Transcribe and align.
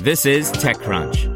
This 0.00 0.26
is 0.26 0.52
TechCrunch. 0.52 1.35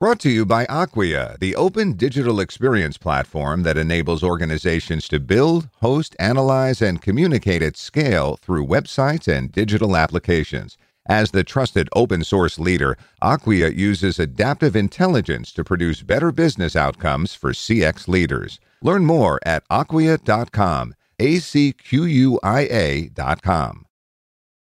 Brought 0.00 0.20
to 0.20 0.30
you 0.30 0.46
by 0.46 0.64
Acquia, 0.66 1.36
the 1.40 1.56
open 1.56 1.94
digital 1.94 2.38
experience 2.38 2.96
platform 2.96 3.64
that 3.64 3.76
enables 3.76 4.22
organizations 4.22 5.08
to 5.08 5.18
build, 5.18 5.68
host, 5.80 6.14
analyze, 6.20 6.80
and 6.80 7.02
communicate 7.02 7.62
at 7.62 7.76
scale 7.76 8.36
through 8.36 8.64
websites 8.64 9.26
and 9.26 9.50
digital 9.50 9.96
applications. 9.96 10.78
As 11.06 11.32
the 11.32 11.42
trusted 11.42 11.88
open 11.96 12.22
source 12.22 12.60
leader, 12.60 12.96
Acquia 13.20 13.70
uses 13.70 14.20
adaptive 14.20 14.76
intelligence 14.76 15.50
to 15.54 15.64
produce 15.64 16.02
better 16.02 16.30
business 16.30 16.76
outcomes 16.76 17.34
for 17.34 17.50
CX 17.50 18.06
leaders. 18.06 18.60
Learn 18.80 19.04
more 19.04 19.40
at 19.44 19.64
acquia.com, 19.68 20.94
A 21.18 21.38
C 21.40 21.72
Q 21.72 22.04
U 22.04 22.40
I 22.44 22.60
A.com. 22.70 23.84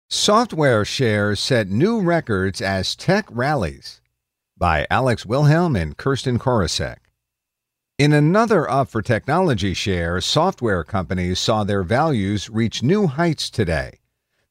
Software 0.09 0.85
shares 0.85 1.41
set 1.41 1.69
new 1.69 2.01
records 2.01 2.61
as 2.61 2.95
tech 2.95 3.27
rallies 3.33 4.01
by 4.57 4.87
Alex 4.89 5.27
Wilhelm 5.27 5.75
and 5.75 5.97
Kirsten 5.97 6.39
Korosec. 6.39 6.99
In 7.99 8.13
another 8.13 8.71
up 8.71 8.89
for 8.89 9.03
technology 9.03 9.75
share, 9.75 10.21
software 10.21 10.85
companies 10.85 11.41
saw 11.41 11.65
their 11.65 11.83
values 11.83 12.49
reach 12.49 12.83
new 12.83 13.09
heights 13.09 13.51
today. 13.51 13.99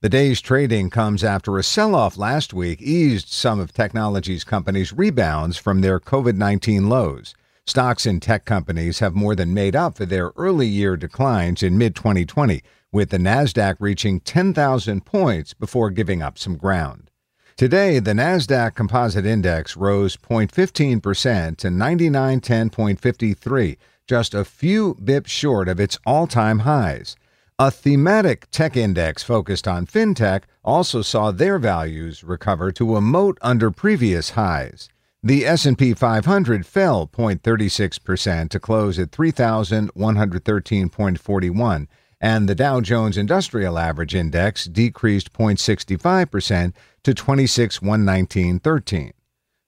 The 0.02 0.10
day's 0.10 0.42
trading 0.42 0.90
comes 0.90 1.24
after 1.24 1.58
a 1.58 1.64
sell 1.64 1.96
off 1.96 2.18
last 2.18 2.54
week 2.54 2.82
eased 2.82 3.30
some 3.30 3.62
of 3.62 3.72
technology's 3.72 4.44
companies' 4.44 4.92
rebounds 4.92 5.58
from 5.58 5.80
their 5.80 6.02
COVID 6.02 6.36
19 6.36 6.90
lows. 6.90 7.34
Stocks 7.66 8.06
in 8.06 8.20
tech 8.20 8.44
companies 8.44 9.00
have 9.00 9.16
more 9.16 9.36
than 9.36 9.54
made 9.54 9.76
up 9.76 9.96
for 9.96 10.06
their 10.06 10.34
early 10.36 10.68
year 10.68 10.98
declines 10.98 11.64
in 11.64 11.78
mid 11.78 11.96
2020, 11.96 12.62
with 12.92 13.10
the 13.10 13.18
NASDAQ 13.18 13.78
reaching 13.80 14.20
10,000 14.20 15.06
points 15.06 15.54
before 15.54 15.90
giving 15.90 16.22
up 16.22 16.38
some 16.38 16.58
ground. 16.58 17.10
Today, 17.56 18.00
the 18.00 18.14
NASDAQ 18.14 18.74
Composite 18.74 19.28
Index 19.28 19.78
rose 19.78 20.18
0.15% 20.18 21.56
to 21.58 21.68
9910.53, 21.68 23.78
just 24.08 24.34
a 24.34 24.44
few 24.44 24.96
bips 24.96 25.28
short 25.28 25.70
of 25.70 25.80
its 25.80 26.00
all 26.04 26.26
time 26.26 26.58
highs. 26.60 27.16
A 27.60 27.70
thematic 27.70 28.50
tech 28.50 28.76
index 28.76 29.22
focused 29.22 29.68
on 29.68 29.86
fintech 29.86 30.46
also 30.64 31.04
saw 31.04 31.30
their 31.30 31.60
values 31.60 32.24
recover 32.24 32.72
to 32.72 32.96
a 32.96 33.02
moat 33.02 33.38
under 33.44 33.70
previous 33.70 34.32
highs. 34.32 34.90
The 35.22 35.46
S&P 35.46 35.94
500 35.94 36.66
fell 36.66 37.08
0.36% 37.08 38.50
to 38.50 38.60
close 38.60 38.98
at 38.98 39.12
3113.41 39.12 41.88
and 42.24 42.48
the 42.48 42.56
Dow 42.56 42.80
Jones 42.80 43.18
Industrial 43.18 43.78
Average 43.78 44.16
Index 44.16 44.64
decreased 44.64 45.34
0.65% 45.34 46.72
to 47.04 47.14
26,119.13. 47.14 49.12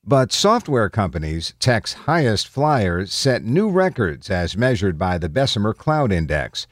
But 0.06 0.31
software 0.31 0.89
companies, 0.89 1.53
tech's 1.59 1.92
highest 2.08 2.48
flyers, 2.48 3.11
set 3.11 3.44
new 3.44 3.70
records 3.70 4.30
as 4.30 4.55
measured 4.55 4.98
by 4.98 5.17
the 5.17 5.27
Bessemer 5.27 5.73
Cloud 5.73 6.14
Index. 6.14 6.65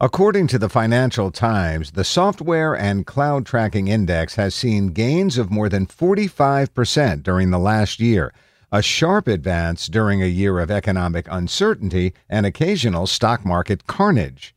According 0.00 0.46
to 0.46 0.58
the 0.58 0.70
Financial 0.70 1.30
Times, 1.30 1.90
the 1.90 2.04
Software 2.04 2.74
and 2.74 3.04
Cloud 3.04 3.44
Tracking 3.44 3.88
Index 3.88 4.36
has 4.36 4.54
seen 4.54 4.94
gains 4.94 5.36
of 5.36 5.50
more 5.50 5.68
than 5.68 5.86
45% 5.86 7.22
during 7.22 7.50
the 7.50 7.58
last 7.58 8.00
year, 8.00 8.32
a 8.72 8.80
sharp 8.80 9.28
advance 9.28 9.86
during 9.86 10.22
a 10.22 10.26
year 10.26 10.60
of 10.60 10.70
economic 10.70 11.28
uncertainty 11.30 12.14
and 12.26 12.46
occasional 12.46 13.06
stock 13.06 13.44
market 13.44 13.86
carnage. 13.86 14.54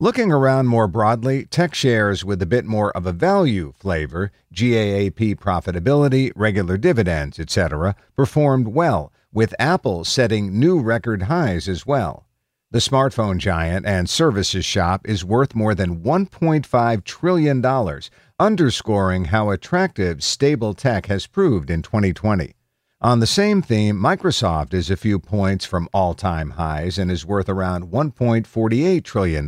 Looking 0.00 0.30
around 0.30 0.68
more 0.68 0.86
broadly, 0.86 1.46
tech 1.46 1.74
shares 1.74 2.24
with 2.24 2.40
a 2.40 2.46
bit 2.46 2.64
more 2.64 2.96
of 2.96 3.04
a 3.04 3.12
value 3.12 3.72
flavor, 3.76 4.30
GAAP 4.54 5.34
profitability, 5.34 6.30
regular 6.36 6.76
dividends, 6.76 7.40
etc., 7.40 7.96
performed 8.14 8.68
well, 8.68 9.12
with 9.32 9.56
Apple 9.58 10.04
setting 10.04 10.56
new 10.56 10.78
record 10.78 11.22
highs 11.22 11.68
as 11.68 11.84
well. 11.84 12.28
The 12.70 12.78
smartphone 12.78 13.38
giant 13.38 13.86
and 13.86 14.08
services 14.08 14.64
shop 14.64 15.00
is 15.04 15.24
worth 15.24 15.56
more 15.56 15.74
than 15.74 16.04
$1.5 16.04 17.02
trillion, 17.02 18.00
underscoring 18.38 19.24
how 19.24 19.50
attractive 19.50 20.22
stable 20.22 20.74
tech 20.74 21.06
has 21.06 21.26
proved 21.26 21.70
in 21.70 21.82
2020. 21.82 22.54
On 23.00 23.20
the 23.20 23.28
same 23.28 23.62
theme, 23.62 23.96
Microsoft 23.96 24.74
is 24.74 24.90
a 24.90 24.96
few 24.96 25.20
points 25.20 25.64
from 25.64 25.88
all 25.94 26.14
time 26.14 26.50
highs 26.50 26.98
and 26.98 27.12
is 27.12 27.24
worth 27.24 27.48
around 27.48 27.92
$1.48 27.92 29.04
trillion. 29.04 29.46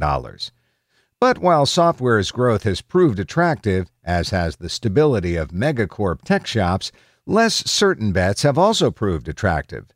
But 1.19 1.39
while 1.39 1.67
software's 1.67 2.31
growth 2.31 2.63
has 2.63 2.81
proved 2.81 3.19
attractive, 3.19 3.91
as 4.05 4.31
has 4.31 4.55
the 4.55 4.69
stability 4.69 5.35
of 5.35 5.49
megacorp 5.49 6.23
tech 6.23 6.47
shops, 6.47 6.93
less 7.27 7.69
certain 7.69 8.13
bets 8.13 8.43
have 8.43 8.57
also 8.57 8.93
proved 8.93 9.27
attractive. 9.27 9.87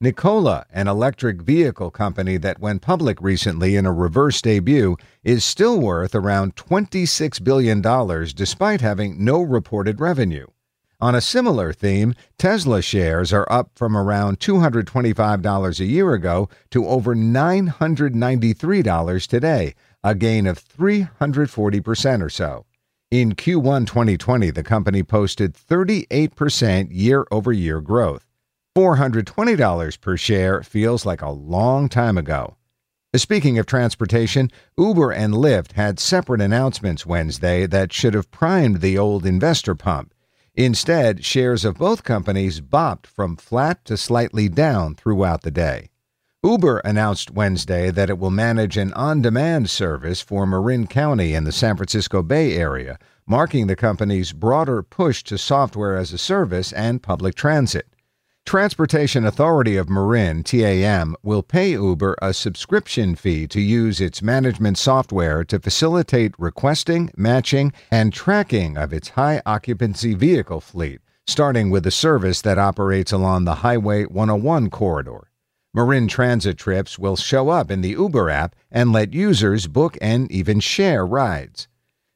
Nikola, 0.00 0.66
an 0.72 0.88
electric 0.88 1.40
vehicle 1.40 1.92
company 1.92 2.36
that 2.38 2.58
went 2.58 2.82
public 2.82 3.22
recently 3.22 3.76
in 3.76 3.86
a 3.86 3.92
reverse 3.92 4.42
debut, 4.42 4.96
is 5.22 5.44
still 5.44 5.78
worth 5.78 6.16
around 6.16 6.56
$26 6.56 7.44
billion 7.44 7.80
despite 8.34 8.80
having 8.80 9.24
no 9.24 9.40
reported 9.40 10.00
revenue. 10.00 10.46
On 11.00 11.14
a 11.14 11.20
similar 11.20 11.72
theme, 11.72 12.14
Tesla 12.38 12.80
shares 12.80 13.32
are 13.32 13.46
up 13.50 13.70
from 13.74 13.96
around 13.96 14.38
$225 14.40 15.80
a 15.80 15.84
year 15.84 16.12
ago 16.12 16.48
to 16.70 16.86
over 16.86 17.14
$993 17.14 19.26
today, 19.26 19.74
a 20.02 20.14
gain 20.14 20.46
of 20.46 20.62
340% 20.62 22.22
or 22.22 22.30
so. 22.30 22.64
In 23.10 23.34
Q1 23.34 23.86
2020, 23.86 24.50
the 24.50 24.62
company 24.62 25.02
posted 25.02 25.54
38% 25.54 26.88
year 26.90 27.26
over 27.30 27.52
year 27.52 27.80
growth. 27.80 28.26
$420 28.76 30.00
per 30.00 30.16
share 30.16 30.62
feels 30.62 31.04
like 31.04 31.22
a 31.22 31.30
long 31.30 31.88
time 31.88 32.16
ago. 32.16 32.56
Speaking 33.14 33.58
of 33.58 33.66
transportation, 33.66 34.50
Uber 34.76 35.12
and 35.12 35.34
Lyft 35.34 35.72
had 35.72 36.00
separate 36.00 36.40
announcements 36.40 37.06
Wednesday 37.06 37.66
that 37.66 37.92
should 37.92 38.14
have 38.14 38.32
primed 38.32 38.80
the 38.80 38.98
old 38.98 39.24
investor 39.24 39.76
pump. 39.76 40.13
Instead, 40.56 41.24
shares 41.24 41.64
of 41.64 41.78
both 41.78 42.04
companies 42.04 42.60
bopped 42.60 43.06
from 43.06 43.36
flat 43.36 43.84
to 43.84 43.96
slightly 43.96 44.48
down 44.48 44.94
throughout 44.94 45.42
the 45.42 45.50
day. 45.50 45.90
Uber 46.44 46.78
announced 46.80 47.30
Wednesday 47.30 47.90
that 47.90 48.10
it 48.10 48.18
will 48.18 48.30
manage 48.30 48.76
an 48.76 48.92
on 48.92 49.20
demand 49.22 49.68
service 49.68 50.20
for 50.20 50.46
Marin 50.46 50.86
County 50.86 51.34
in 51.34 51.44
the 51.44 51.52
San 51.52 51.76
Francisco 51.76 52.22
Bay 52.22 52.54
Area, 52.54 52.98
marking 53.26 53.66
the 53.66 53.74
company's 53.74 54.32
broader 54.32 54.82
push 54.82 55.24
to 55.24 55.38
software 55.38 55.96
as 55.96 56.12
a 56.12 56.18
service 56.18 56.70
and 56.72 57.02
public 57.02 57.34
transit. 57.34 57.93
Transportation 58.46 59.24
Authority 59.24 59.78
of 59.78 59.88
Marin, 59.88 60.42
TAM, 60.42 61.16
will 61.22 61.42
pay 61.42 61.70
Uber 61.70 62.14
a 62.20 62.34
subscription 62.34 63.14
fee 63.14 63.46
to 63.48 63.58
use 63.58 64.02
its 64.02 64.20
management 64.20 64.76
software 64.76 65.44
to 65.44 65.58
facilitate 65.58 66.34
requesting, 66.38 67.10
matching, 67.16 67.72
and 67.90 68.12
tracking 68.12 68.76
of 68.76 68.92
its 68.92 69.08
high 69.10 69.40
occupancy 69.46 70.12
vehicle 70.12 70.60
fleet, 70.60 71.00
starting 71.26 71.70
with 71.70 71.86
a 71.86 71.90
service 71.90 72.42
that 72.42 72.58
operates 72.58 73.12
along 73.12 73.44
the 73.44 73.56
Highway 73.56 74.04
101 74.04 74.68
corridor. 74.68 75.30
Marin 75.72 76.06
Transit 76.06 76.58
trips 76.58 76.98
will 76.98 77.16
show 77.16 77.48
up 77.48 77.70
in 77.70 77.80
the 77.80 77.90
Uber 77.90 78.28
app 78.28 78.54
and 78.70 78.92
let 78.92 79.14
users 79.14 79.66
book 79.66 79.96
and 80.02 80.30
even 80.30 80.60
share 80.60 81.06
rides. 81.06 81.66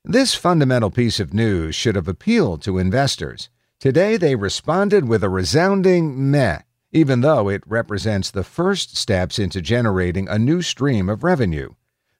This 0.04 0.34
fundamental 0.34 0.90
piece 0.90 1.20
of 1.20 1.32
news 1.32 1.74
should 1.74 1.96
have 1.96 2.06
appealed 2.06 2.60
to 2.62 2.78
investors. 2.78 3.48
Today 3.80 4.16
they 4.16 4.34
responded 4.34 5.06
with 5.06 5.22
a 5.22 5.28
resounding 5.28 6.32
meh, 6.32 6.62
even 6.90 7.20
though 7.20 7.48
it 7.48 7.62
represents 7.64 8.28
the 8.28 8.42
first 8.42 8.96
steps 8.96 9.38
into 9.38 9.60
generating 9.60 10.26
a 10.26 10.36
new 10.36 10.62
stream 10.62 11.08
of 11.08 11.22
revenue. 11.22 11.68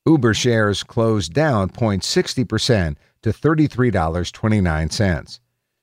Uber 0.07 0.35
shares 0.35 0.85
closed 0.85 1.33
down 1.33 1.71
0.60% 1.71 2.95
to 3.23 3.31
$33.29. 3.31 5.41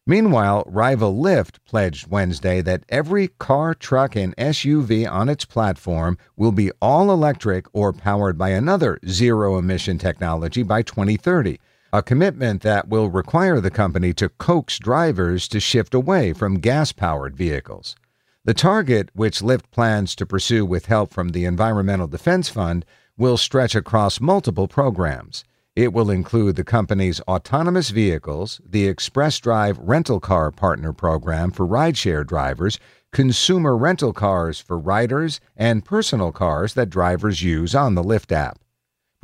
Meanwhile, 0.08 0.64
rival 0.66 1.14
Lyft 1.14 1.58
pledged 1.66 2.08
Wednesday 2.08 2.62
that 2.62 2.86
every 2.88 3.28
car, 3.28 3.74
truck, 3.74 4.16
and 4.16 4.34
SUV 4.38 5.12
on 5.12 5.28
its 5.28 5.44
platform 5.44 6.18
will 6.38 6.54
be 6.54 6.72
all 6.82 7.12
electric 7.12 7.66
or 7.74 7.92
powered 7.92 8.38
by 8.38 8.52
another 8.52 8.98
zero 9.06 9.58
emission 9.58 9.98
technology 9.98 10.64
by 10.64 10.84
2030 10.84 11.60
a 11.98 12.04
commitment 12.04 12.62
that 12.62 12.90
will 12.90 13.10
require 13.10 13.62
the 13.62 13.72
company 13.72 14.14
to 14.14 14.28
coax 14.28 14.78
drivers 14.78 15.48
to 15.48 15.62
shift 15.62 15.94
away 15.94 16.34
from 16.34 16.60
gas 16.60 16.92
powered 16.92 17.38
vehicles. 17.38 17.96
The 18.44 18.54
target, 18.54 19.10
which 19.14 19.40
Lyft 19.40 19.72
plans 19.72 20.14
to 20.16 20.26
pursue 20.26 20.66
with 20.66 20.88
help 20.88 21.14
from 21.14 21.30
the 21.30 21.46
Environmental 21.46 22.08
Defense 22.08 22.50
Fund, 22.50 22.84
will 23.18 23.38
stretch 23.38 23.76
across 23.76 24.20
multiple 24.20 24.68
programs. 24.68 25.46
It 25.74 25.94
will 25.94 26.10
include 26.10 26.58
the 26.58 26.66
company's 26.66 27.22
autonomous 27.22 27.92
vehicles, 27.92 28.60
the 28.66 28.90
Express 28.90 29.40
Drive 29.40 29.78
rental 29.80 30.20
car 30.20 30.52
partner 30.52 30.92
program 30.92 31.50
for 31.50 31.66
rideshare 31.66 32.28
drivers, 32.28 32.78
consumer 33.14 33.78
rental 33.78 34.12
cars 34.12 34.60
for 34.60 34.78
riders, 34.78 35.40
and 35.56 35.86
personal 35.86 36.34
cars 36.34 36.74
that 36.74 36.90
drivers 36.90 37.42
use 37.42 37.74
on 37.74 37.96
the 37.96 38.04
Lyft 38.04 38.34
app. 38.34 38.60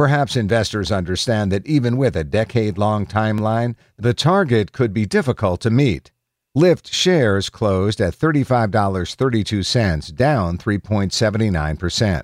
Perhaps 0.02 0.36
investors 0.36 0.92
understand 0.92 1.52
that 1.52 1.68
even 1.68 1.96
with 1.96 2.16
a 2.16 2.24
decade 2.24 2.76
long 2.76 3.06
timeline, 3.06 3.76
the 4.00 4.16
target 4.16 4.72
could 4.72 4.96
be 4.96 5.06
difficult 5.06 5.62
to 5.62 5.70
meet. 5.70 6.10
Lyft 6.58 6.92
shares 6.92 7.52
closed 7.52 8.02
at 8.02 8.16
$35.32, 8.16 10.16
down 10.16 10.58
3.79%. 10.58 12.24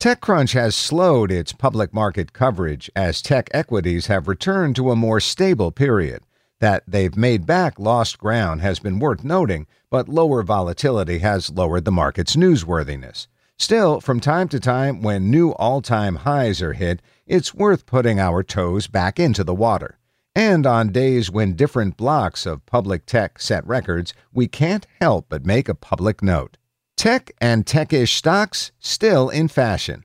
TechCrunch 0.00 0.52
has 0.54 0.74
slowed 0.74 1.30
its 1.30 1.52
public 1.52 1.94
market 1.94 2.32
coverage 2.32 2.90
as 2.96 3.22
tech 3.22 3.48
equities 3.54 4.08
have 4.08 4.26
returned 4.26 4.74
to 4.74 4.90
a 4.90 4.96
more 4.96 5.20
stable 5.20 5.70
period. 5.70 6.24
That 6.58 6.82
they've 6.88 7.16
made 7.16 7.46
back 7.46 7.78
lost 7.78 8.18
ground 8.18 8.62
has 8.62 8.80
been 8.80 8.98
worth 8.98 9.22
noting, 9.22 9.68
but 9.90 10.08
lower 10.08 10.42
volatility 10.42 11.18
has 11.18 11.50
lowered 11.50 11.84
the 11.84 11.92
market's 11.92 12.34
newsworthiness. 12.34 13.28
Still, 13.60 14.00
from 14.00 14.20
time 14.20 14.48
to 14.48 14.58
time, 14.58 15.02
when 15.02 15.30
new 15.30 15.50
all 15.50 15.82
time 15.82 16.16
highs 16.16 16.62
are 16.62 16.72
hit, 16.72 17.02
it's 17.26 17.52
worth 17.52 17.84
putting 17.84 18.18
our 18.18 18.42
toes 18.42 18.86
back 18.86 19.20
into 19.20 19.44
the 19.44 19.54
water. 19.54 19.98
And 20.34 20.66
on 20.66 20.92
days 20.92 21.30
when 21.30 21.56
different 21.56 21.98
blocks 21.98 22.46
of 22.46 22.64
public 22.64 23.04
tech 23.04 23.38
set 23.38 23.66
records, 23.66 24.14
we 24.32 24.48
can't 24.48 24.86
help 24.98 25.26
but 25.28 25.44
make 25.44 25.68
a 25.68 25.74
public 25.74 26.22
note. 26.22 26.56
Tech 26.96 27.32
and 27.38 27.66
techish 27.66 28.16
stocks 28.16 28.72
still 28.78 29.28
in 29.28 29.46
fashion. 29.46 30.04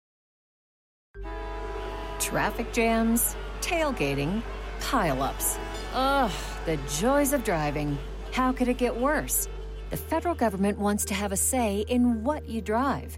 Traffic 2.20 2.74
jams, 2.74 3.38
tailgating, 3.62 4.44
pileups. 4.82 5.58
Ugh, 5.94 6.32
the 6.66 6.78
joys 7.00 7.32
of 7.32 7.46
driving. 7.46 7.98
How 8.34 8.52
could 8.52 8.68
it 8.68 8.78
get 8.78 8.98
worse? 8.98 9.48
The 9.92 9.98
federal 9.98 10.36
government 10.36 10.78
wants 10.78 11.06
to 11.06 11.14
have 11.14 11.32
a 11.32 11.38
say 11.38 11.86
in 11.88 12.26
what 12.26 12.50
you 12.50 12.60
drive. 12.60 13.18